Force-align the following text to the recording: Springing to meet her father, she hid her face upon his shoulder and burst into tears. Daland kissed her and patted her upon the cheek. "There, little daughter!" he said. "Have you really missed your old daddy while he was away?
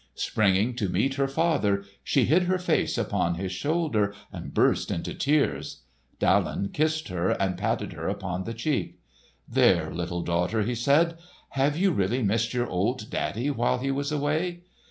Springing 0.15 0.75
to 0.77 0.89
meet 0.89 1.13
her 1.13 1.27
father, 1.27 1.83
she 2.03 2.25
hid 2.25 2.45
her 2.45 2.57
face 2.57 2.97
upon 2.97 3.35
his 3.35 3.51
shoulder 3.51 4.15
and 4.33 4.51
burst 4.51 4.89
into 4.89 5.13
tears. 5.13 5.83
Daland 6.17 6.73
kissed 6.73 7.09
her 7.09 7.29
and 7.39 7.55
patted 7.55 7.93
her 7.93 8.07
upon 8.09 8.45
the 8.45 8.53
cheek. 8.55 8.99
"There, 9.47 9.93
little 9.93 10.23
daughter!" 10.23 10.63
he 10.63 10.73
said. 10.73 11.19
"Have 11.49 11.77
you 11.77 11.91
really 11.91 12.23
missed 12.23 12.51
your 12.51 12.65
old 12.65 13.11
daddy 13.11 13.51
while 13.51 13.77
he 13.77 13.91
was 13.91 14.11
away? 14.11 14.63